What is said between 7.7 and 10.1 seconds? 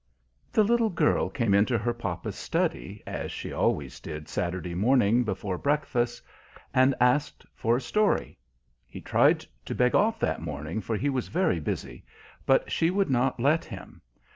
a story. He tried to beg